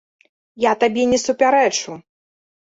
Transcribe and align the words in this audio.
Я 0.65 0.71
табе 0.85 1.03
не 1.13 1.21
супярэчу. 1.27 1.91